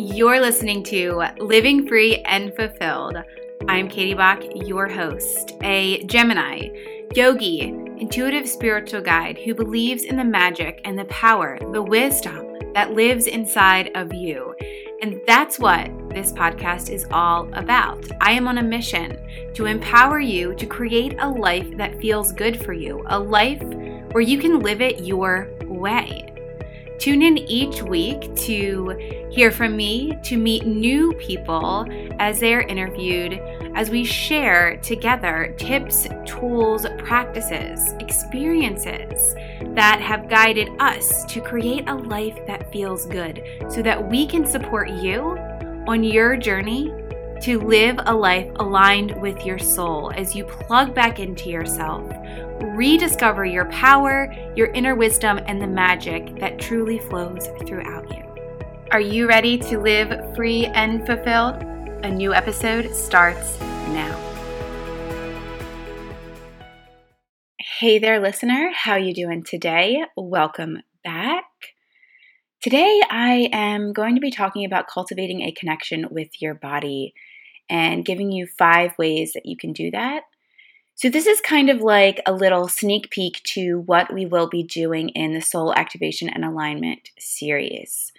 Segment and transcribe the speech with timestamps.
[0.00, 3.16] You're listening to Living Free and Fulfilled.
[3.66, 6.68] I'm Katie Bock, your host, a Gemini,
[7.16, 12.92] yogi, intuitive spiritual guide who believes in the magic and the power, the wisdom that
[12.92, 14.54] lives inside of you.
[15.02, 18.06] And that's what this podcast is all about.
[18.20, 19.18] I am on a mission
[19.54, 23.62] to empower you to create a life that feels good for you, a life
[24.12, 26.37] where you can live it your way.
[26.98, 31.86] Tune in each week to hear from me, to meet new people
[32.18, 33.34] as they're interviewed,
[33.76, 39.34] as we share together tips, tools, practices, experiences
[39.76, 44.44] that have guided us to create a life that feels good so that we can
[44.44, 45.38] support you
[45.86, 46.92] on your journey
[47.42, 52.04] to live a life aligned with your soul as you plug back into yourself
[52.78, 58.24] rediscover your power, your inner wisdom, and the magic that truly flows throughout you.
[58.90, 61.56] Are you ready to live free and fulfilled?
[62.04, 64.16] A new episode starts now.
[67.80, 70.04] Hey there listener, how you doing today?
[70.16, 71.44] Welcome back.
[72.60, 77.14] Today I am going to be talking about cultivating a connection with your body
[77.68, 80.22] and giving you 5 ways that you can do that
[80.98, 84.64] so, this is kind of like a little sneak peek to what we will be
[84.64, 88.10] doing in the Soul Activation and Alignment series.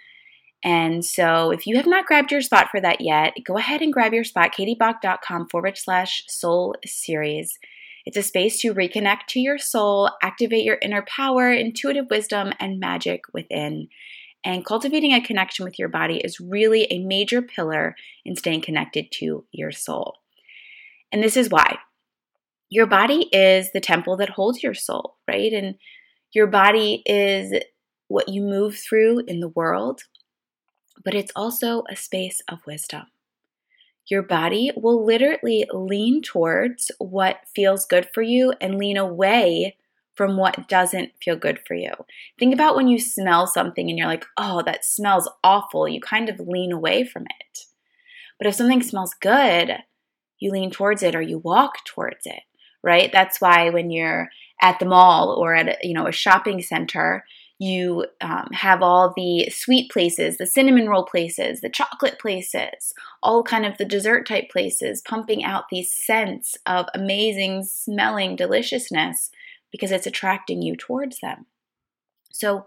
[0.64, 3.92] And so, if you have not grabbed your spot for that yet, go ahead and
[3.92, 7.58] grab your spot, katiebock.com forward slash soul series.
[8.06, 12.80] It's a space to reconnect to your soul, activate your inner power, intuitive wisdom, and
[12.80, 13.88] magic within.
[14.44, 19.12] And cultivating a connection with your body is really a major pillar in staying connected
[19.12, 20.14] to your soul.
[21.12, 21.78] And this is why
[22.70, 25.52] your body is the temple that holds your soul, right?
[25.52, 25.74] And
[26.32, 27.52] your body is
[28.08, 30.02] what you move through in the world,
[31.04, 33.02] but it's also a space of wisdom.
[34.08, 39.76] Your body will literally lean towards what feels good for you and lean away
[40.20, 41.92] from what doesn't feel good for you.
[42.38, 45.88] Think about when you smell something and you're like, oh, that smells awful.
[45.88, 47.60] You kind of lean away from it.
[48.38, 49.78] But if something smells good,
[50.38, 52.42] you lean towards it or you walk towards it
[52.82, 53.10] right?
[53.12, 54.28] That's why when you're
[54.62, 57.24] at the mall or at you know a shopping center,
[57.58, 63.42] you um, have all the sweet places, the cinnamon roll places, the chocolate places, all
[63.42, 69.30] kind of the dessert type places, pumping out these scents of amazing smelling deliciousness
[69.70, 71.46] because it's attracting you towards them.
[72.32, 72.66] So,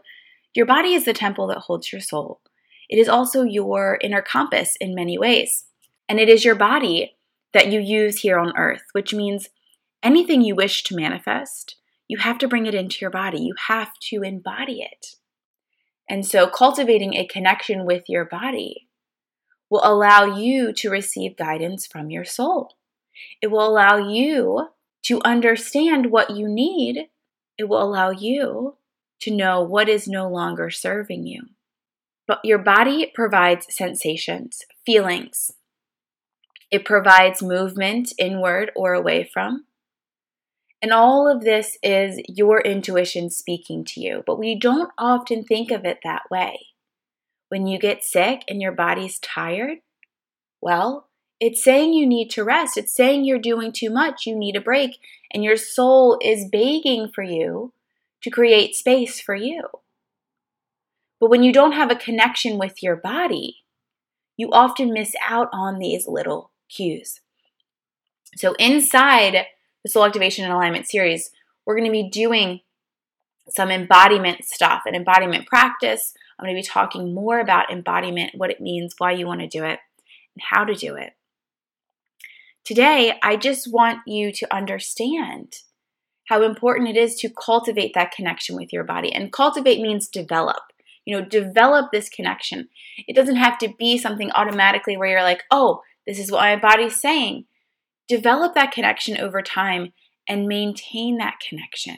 [0.53, 2.41] your body is the temple that holds your soul.
[2.89, 5.65] It is also your inner compass in many ways.
[6.07, 7.15] And it is your body
[7.53, 9.49] that you use here on earth, which means
[10.03, 11.77] anything you wish to manifest,
[12.07, 13.39] you have to bring it into your body.
[13.39, 15.15] You have to embody it.
[16.09, 18.89] And so, cultivating a connection with your body
[19.69, 22.75] will allow you to receive guidance from your soul.
[23.41, 24.67] It will allow you
[25.03, 27.09] to understand what you need.
[27.57, 28.77] It will allow you
[29.21, 31.43] to know what is no longer serving you.
[32.27, 35.51] But your body provides sensations, feelings.
[36.71, 39.65] It provides movement inward or away from.
[40.81, 45.71] And all of this is your intuition speaking to you, but we don't often think
[45.71, 46.59] of it that way.
[47.47, 49.77] When you get sick and your body's tired,
[50.59, 51.07] well,
[51.43, 52.77] it's saying you need to rest.
[52.77, 54.97] It's saying you're doing too much, you need a break,
[55.33, 57.73] and your soul is begging for you
[58.21, 59.63] to create space for you.
[61.19, 63.57] But when you don't have a connection with your body,
[64.37, 67.19] you often miss out on these little cues.
[68.37, 69.45] So, inside
[69.83, 71.29] the Soul Activation and Alignment series,
[71.65, 72.61] we're going to be doing
[73.49, 76.13] some embodiment stuff, an embodiment practice.
[76.39, 79.47] I'm going to be talking more about embodiment, what it means, why you want to
[79.47, 79.79] do it,
[80.35, 81.11] and how to do it.
[82.65, 85.53] Today, I just want you to understand
[86.29, 89.13] how important it is to cultivate that connection with your body.
[89.13, 90.61] And cultivate means develop.
[91.05, 92.69] You know, develop this connection.
[93.07, 96.55] It doesn't have to be something automatically where you're like, oh, this is what my
[96.55, 97.45] body's saying
[98.09, 99.93] develop that connection over time
[100.27, 101.97] and maintain that connection.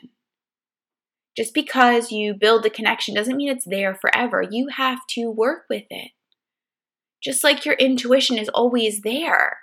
[1.36, 4.44] Just because you build the connection doesn't mean it's there forever.
[4.50, 6.12] You have to work with it.
[7.22, 9.58] Just like your intuition is always there.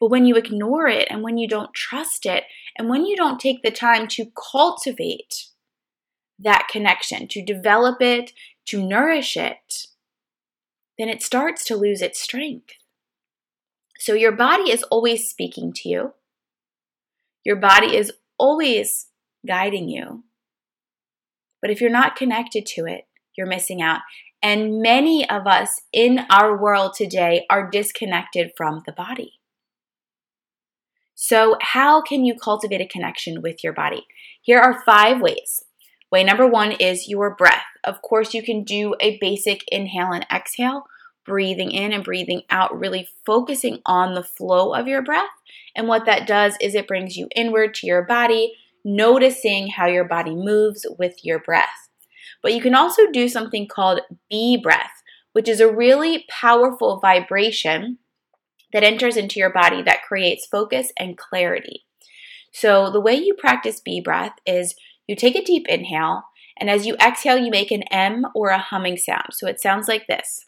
[0.00, 2.44] But when you ignore it and when you don't trust it
[2.76, 5.48] and when you don't take the time to cultivate
[6.38, 8.32] that connection, to develop it,
[8.66, 9.88] to nourish it,
[10.98, 12.72] then it starts to lose its strength.
[13.98, 16.14] So your body is always speaking to you.
[17.44, 19.08] Your body is always
[19.46, 20.24] guiding you.
[21.60, 23.06] But if you're not connected to it,
[23.36, 24.00] you're missing out.
[24.42, 29.39] And many of us in our world today are disconnected from the body.
[31.22, 34.06] So, how can you cultivate a connection with your body?
[34.40, 35.62] Here are five ways.
[36.10, 37.66] Way number one is your breath.
[37.84, 40.84] Of course, you can do a basic inhale and exhale,
[41.26, 45.28] breathing in and breathing out, really focusing on the flow of your breath.
[45.76, 50.04] And what that does is it brings you inward to your body, noticing how your
[50.04, 51.90] body moves with your breath.
[52.42, 54.00] But you can also do something called
[54.30, 55.02] bee breath,
[55.34, 57.98] which is a really powerful vibration
[58.72, 61.84] that enters into your body that creates focus and clarity.
[62.52, 64.74] So, the way you practice bee breath is
[65.06, 66.24] you take a deep inhale,
[66.58, 69.28] and as you exhale, you make an M or a humming sound.
[69.32, 70.46] So, it sounds like this.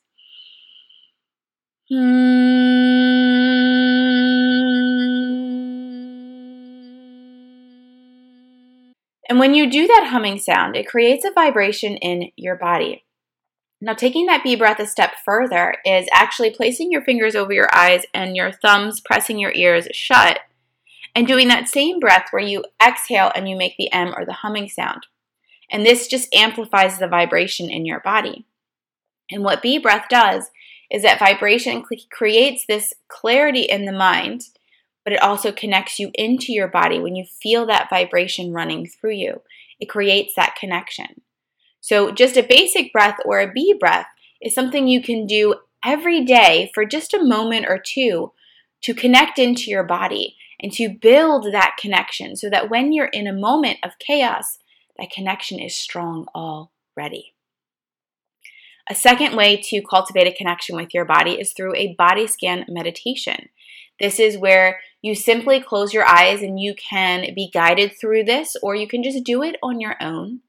[9.28, 13.04] And when you do that humming sound, it creates a vibration in your body.
[13.84, 17.68] Now, taking that bee breath a step further is actually placing your fingers over your
[17.74, 20.38] eyes and your thumbs pressing your ears shut
[21.16, 24.34] and doing that same breath where you exhale and you make the M or the
[24.34, 25.08] humming sound.
[25.68, 28.46] And this just amplifies the vibration in your body.
[29.32, 30.52] And what bee breath does
[30.88, 31.82] is that vibration
[32.12, 34.42] creates this clarity in the mind,
[35.02, 39.14] but it also connects you into your body when you feel that vibration running through
[39.14, 39.42] you.
[39.80, 41.21] It creates that connection.
[41.82, 44.06] So, just a basic breath or a bee breath
[44.40, 48.32] is something you can do every day for just a moment or two
[48.82, 53.26] to connect into your body and to build that connection so that when you're in
[53.26, 54.58] a moment of chaos,
[54.96, 57.34] that connection is strong already.
[58.88, 62.64] A second way to cultivate a connection with your body is through a body scan
[62.68, 63.48] meditation.
[63.98, 68.54] This is where you simply close your eyes and you can be guided through this,
[68.62, 70.42] or you can just do it on your own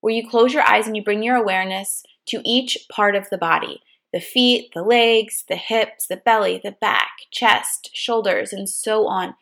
[0.00, 3.38] where you close your eyes and you bring your awareness to each part of the
[3.38, 3.80] body
[4.12, 9.34] the feet, the legs, the hips, the belly, the back, chest, shoulders, and so on.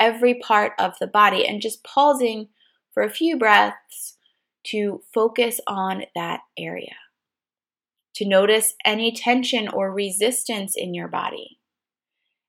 [0.00, 2.48] Every part of the body, and just pausing
[2.92, 4.16] for a few breaths
[4.64, 6.96] to focus on that area.
[8.16, 11.58] To notice any tension or resistance in your body.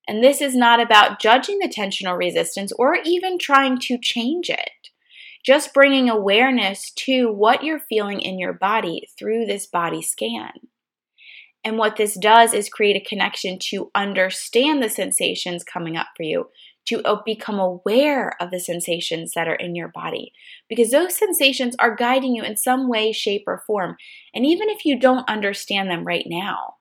[0.08, 4.50] And this is not about judging the tension or resistance or even trying to change
[4.50, 4.90] it
[5.48, 10.52] just bringing awareness to what you're feeling in your body through this body scan.
[11.64, 16.24] And what this does is create a connection to understand the sensations coming up for
[16.24, 16.50] you,
[16.88, 20.34] to become aware of the sensations that are in your body,
[20.68, 23.96] because those sensations are guiding you in some way, shape, or form.
[24.34, 26.74] And even if you don't understand them right now,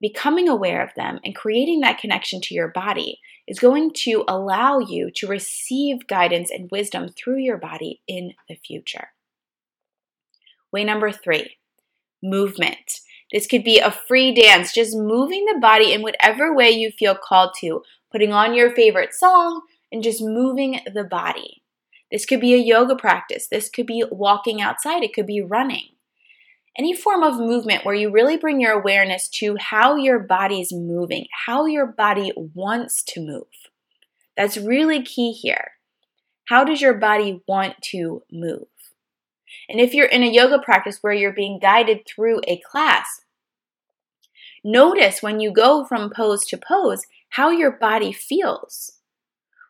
[0.00, 4.78] becoming aware of them and creating that connection to your body is going to allow
[4.78, 9.08] you to receive guidance and wisdom through your body in the future.
[10.72, 11.56] Way number three
[12.22, 13.00] movement.
[13.32, 17.14] This could be a free dance, just moving the body in whatever way you feel
[17.14, 19.62] called to, putting on your favorite song
[19.92, 21.62] and just moving the body.
[22.10, 23.48] This could be a yoga practice.
[23.48, 25.02] This could be walking outside.
[25.02, 25.88] It could be running
[26.78, 31.26] any form of movement where you really bring your awareness to how your body's moving,
[31.46, 33.46] how your body wants to move.
[34.36, 35.72] That's really key here.
[36.44, 38.68] How does your body want to move?
[39.68, 43.22] And if you're in a yoga practice where you're being guided through a class,
[44.62, 48.92] notice when you go from pose to pose how your body feels.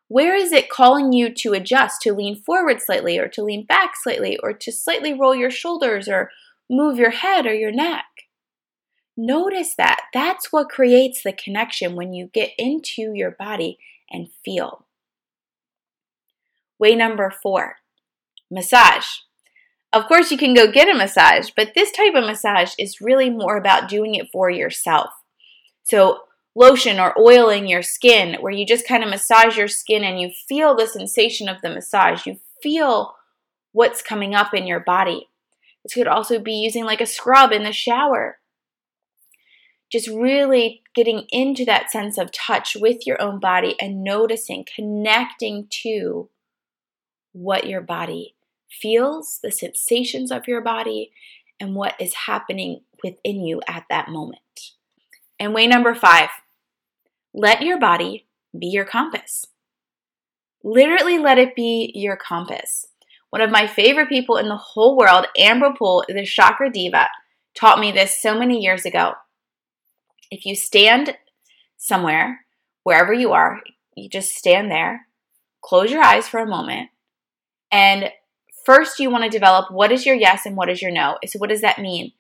[0.09, 3.93] Where is it calling you to adjust, to lean forward slightly, or to lean back
[3.95, 6.31] slightly, or to slightly roll your shoulders, or
[6.69, 8.05] move your head or your neck.
[9.17, 10.03] Notice that.
[10.15, 13.79] That's what creates the connection when you get into your body
[14.11, 14.87] and feel.
[16.79, 17.77] Way number four
[18.51, 19.07] massage.
[19.93, 23.31] Of course, you can go get a massage, but this type of massage is really
[23.31, 25.11] more about doing it for yourself.
[25.83, 26.21] So,
[26.55, 30.31] lotion or oiling your skin, where you just kind of massage your skin and you
[30.49, 32.27] feel the sensation of the massage.
[32.27, 33.15] You feel
[33.73, 35.29] what's coming up in your body.
[35.85, 38.39] This could also be using like a scrub in the shower.
[39.91, 45.67] Just really getting into that sense of touch with your own body and noticing, connecting
[45.83, 46.29] to
[47.33, 48.35] what your body
[48.71, 51.13] feels, the sensations of your body,
[51.59, 54.41] and what is happening within you at that moment.
[55.39, 56.29] And way number five,
[57.33, 58.27] let your body
[58.59, 59.47] be your compass.
[60.63, 62.87] Literally let it be your compass.
[63.31, 67.09] One of my favorite people in the whole world, Amber Poole, the chakra diva,
[67.55, 69.13] taught me this so many years ago.
[70.31, 71.17] If you stand
[71.77, 72.45] somewhere,
[72.85, 73.61] wherever you are,
[73.97, 75.07] you just stand there,
[75.63, 76.91] close your eyes for a moment,
[77.71, 78.11] and
[78.65, 81.19] first you want to develop what is your yes and what is your no.
[81.27, 82.13] So, what does that mean?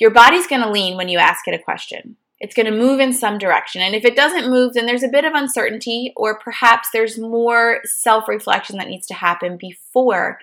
[0.00, 2.16] your body's going to lean when you ask it a question.
[2.40, 3.82] It's going to move in some direction.
[3.82, 7.80] And if it doesn't move, then there's a bit of uncertainty, or perhaps there's more
[7.84, 10.38] self reflection that needs to happen before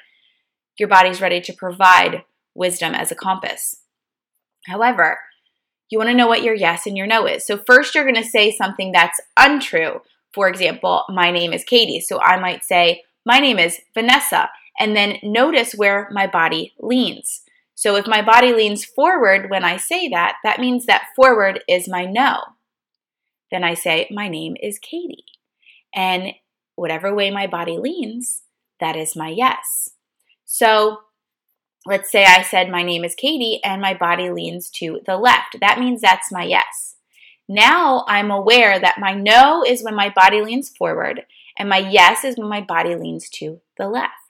[0.77, 2.23] your body's ready to provide
[2.53, 3.81] wisdom as a compass.
[4.67, 5.17] However,
[5.89, 7.45] you want to know what your yes and your no is.
[7.45, 10.01] So, first, you're going to say something that's untrue.
[10.33, 12.01] For example, my name is Katie.
[12.01, 14.49] So, I might say, my name is Vanessa,
[14.79, 17.41] and then notice where my body leans.
[17.77, 21.87] So if my body leans forward when I say that, that means that forward is
[21.87, 22.39] my no.
[23.51, 25.25] Then I say, My name is Katie.
[25.93, 26.33] And
[26.75, 28.41] whatever way my body leans,
[28.79, 29.91] that is my yes.
[30.43, 31.01] So
[31.85, 35.57] let's say I said, My name is Katie, and my body leans to the left.
[35.61, 36.95] That means that's my yes.
[37.47, 41.27] Now I'm aware that my no is when my body leans forward,
[41.59, 44.26] and my yes is when my body leans to the left.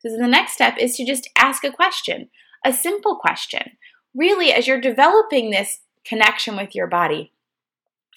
[0.00, 2.30] So the next step is to just ask a question,
[2.64, 3.72] a simple question.
[4.14, 7.32] Really, as you're developing this connection with your body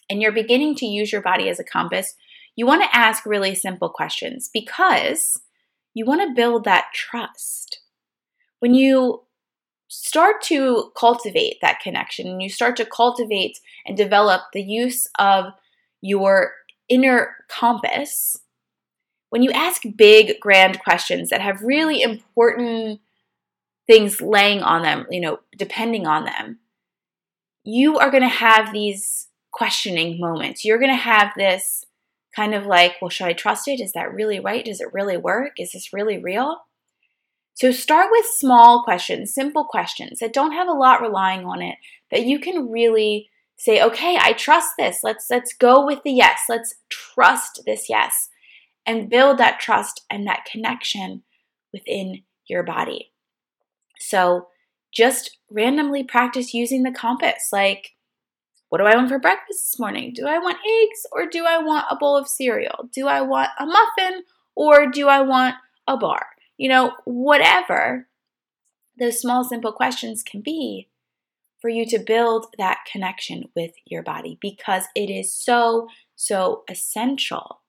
[0.09, 2.15] and you're beginning to use your body as a compass,
[2.55, 5.41] you want to ask really simple questions because
[5.93, 7.79] you want to build that trust.
[8.59, 9.23] When you
[9.89, 15.45] start to cultivate that connection and you start to cultivate and develop the use of
[16.01, 16.53] your
[16.89, 18.37] inner compass,
[19.33, 22.99] when you ask big, grand questions that have really important
[23.87, 26.59] things laying on them, you know, depending on them,
[27.63, 30.63] you are going to have these questioning moments.
[30.63, 31.83] You're going to have this
[32.35, 33.79] kind of like, well, should I trust it?
[33.79, 34.63] Is that really right?
[34.63, 35.53] Does it really work?
[35.57, 36.57] Is this really real?
[37.55, 41.77] So start with small questions, simple questions that don't have a lot relying on it,
[42.11, 44.99] that you can really say, okay, I trust this.
[45.01, 46.41] Let's let's go with the yes.
[46.47, 48.29] Let's trust this yes
[48.85, 51.23] and build that trust and that connection
[51.71, 53.11] within your body.
[53.99, 54.47] So
[54.93, 57.49] just randomly practice using the compass.
[57.51, 57.91] Like,
[58.69, 60.13] what do I want for breakfast this morning?
[60.13, 62.89] Do I want eggs or do I want a bowl of cereal?
[62.91, 64.23] Do I want a muffin
[64.55, 65.55] or do I want
[65.87, 66.25] a bar?
[66.57, 68.07] You know, whatever
[68.99, 70.89] those small, simple questions can be
[71.59, 77.62] for you to build that connection with your body because it is so, so essential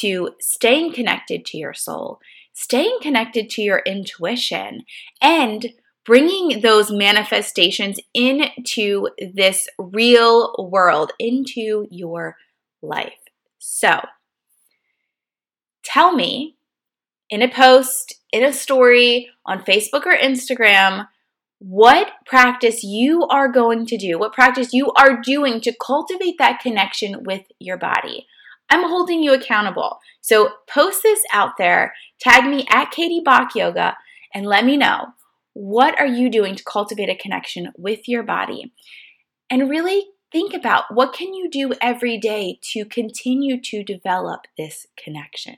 [0.00, 2.18] to staying connected to your soul,
[2.52, 4.82] staying connected to your intuition,
[5.20, 5.72] and
[6.04, 12.36] bringing those manifestations into this real world, into your
[12.82, 13.18] life.
[13.58, 14.00] So,
[15.82, 16.56] tell me
[17.28, 21.08] in a post, in a story on Facebook or Instagram,
[21.58, 26.60] what practice you are going to do, what practice you are doing to cultivate that
[26.60, 28.26] connection with your body.
[28.68, 29.98] I'm holding you accountable.
[30.20, 33.96] So post this out there, tag me at Katie Bock Yoga,
[34.34, 35.06] and let me know
[35.52, 38.72] what are you doing to cultivate a connection with your body?
[39.48, 44.86] And really think about what can you do every day to continue to develop this
[45.02, 45.56] connection?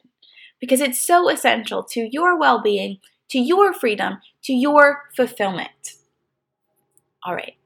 [0.61, 2.99] Because it's so essential to your well-being,
[3.31, 5.95] to your freedom, to your fulfillment.
[7.25, 7.57] All right.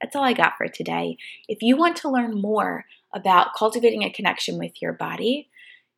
[0.00, 1.16] That's all I got for today.
[1.48, 5.48] If you want to learn more about cultivating a connection with your body,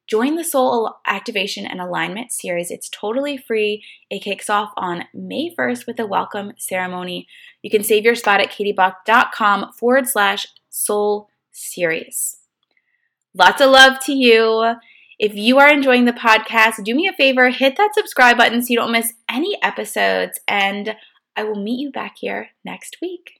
[0.06, 2.70] join the Soul Activation and Alignment series.
[2.70, 3.84] It's totally free.
[4.10, 7.28] It kicks off on May 1st with a welcome ceremony.
[7.62, 12.38] You can save your spot at katiebock.com forward slash soul series.
[13.34, 14.74] Lots of love to you.
[15.18, 18.70] If you are enjoying the podcast, do me a favor, hit that subscribe button so
[18.70, 20.96] you don't miss any episodes, and
[21.36, 23.39] I will meet you back here next week.